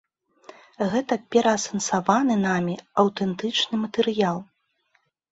[0.91, 4.41] Гэта пераасэнсаваны намі аўтэнтычны матэрыял.